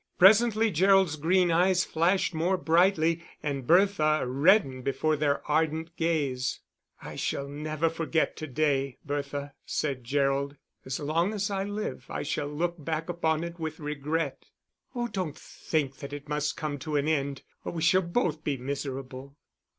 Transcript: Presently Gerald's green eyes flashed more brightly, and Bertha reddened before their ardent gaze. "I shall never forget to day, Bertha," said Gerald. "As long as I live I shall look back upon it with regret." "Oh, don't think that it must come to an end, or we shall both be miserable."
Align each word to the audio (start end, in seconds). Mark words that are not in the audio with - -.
Presently 0.17 0.71
Gerald's 0.71 1.15
green 1.15 1.51
eyes 1.51 1.85
flashed 1.85 2.33
more 2.33 2.57
brightly, 2.57 3.21
and 3.43 3.67
Bertha 3.67 4.23
reddened 4.25 4.83
before 4.83 5.15
their 5.15 5.47
ardent 5.47 5.95
gaze. 5.95 6.59
"I 7.03 7.15
shall 7.15 7.47
never 7.47 7.87
forget 7.87 8.35
to 8.37 8.47
day, 8.47 8.97
Bertha," 9.05 9.53
said 9.63 10.03
Gerald. 10.03 10.55
"As 10.85 10.99
long 10.99 11.35
as 11.35 11.51
I 11.51 11.65
live 11.65 12.07
I 12.09 12.23
shall 12.23 12.47
look 12.47 12.83
back 12.83 13.09
upon 13.09 13.43
it 13.43 13.59
with 13.59 13.79
regret." 13.79 14.47
"Oh, 14.95 15.07
don't 15.07 15.37
think 15.37 15.97
that 15.97 16.13
it 16.13 16.27
must 16.27 16.57
come 16.57 16.79
to 16.79 16.95
an 16.95 17.07
end, 17.07 17.43
or 17.63 17.71
we 17.71 17.83
shall 17.83 18.01
both 18.01 18.43
be 18.43 18.57
miserable." 18.57 19.35